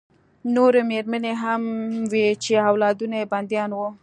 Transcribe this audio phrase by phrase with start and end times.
[0.55, 1.61] نورې مېرمنې هم
[2.11, 3.89] وې چې اولادونه یې بندیان وو